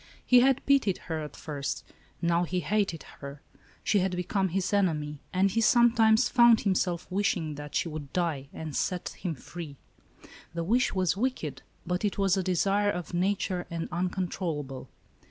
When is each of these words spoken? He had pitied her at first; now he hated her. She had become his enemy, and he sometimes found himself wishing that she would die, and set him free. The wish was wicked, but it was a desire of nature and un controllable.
He 0.25 0.39
had 0.39 0.65
pitied 0.65 0.97
her 1.05 1.21
at 1.21 1.35
first; 1.35 1.83
now 2.23 2.43
he 2.43 2.61
hated 2.61 3.03
her. 3.19 3.43
She 3.83 3.99
had 3.99 4.15
become 4.15 4.47
his 4.49 4.73
enemy, 4.73 5.21
and 5.31 5.51
he 5.51 5.61
sometimes 5.61 6.27
found 6.27 6.61
himself 6.61 7.05
wishing 7.11 7.53
that 7.53 7.75
she 7.75 7.87
would 7.87 8.11
die, 8.11 8.49
and 8.51 8.75
set 8.75 9.09
him 9.09 9.35
free. 9.35 9.77
The 10.55 10.63
wish 10.63 10.91
was 10.95 11.15
wicked, 11.15 11.61
but 11.85 12.03
it 12.03 12.17
was 12.17 12.35
a 12.35 12.41
desire 12.41 12.89
of 12.89 13.13
nature 13.13 13.67
and 13.69 13.87
un 13.91 14.09
controllable. 14.09 14.89